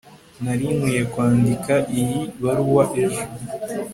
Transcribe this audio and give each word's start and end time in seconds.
nari 0.43 0.65
nkwiye 0.77 1.03
kwandika 1.11 1.73
iyi 1.99 2.19
baruwa 2.43 2.83
ejo 3.03 3.21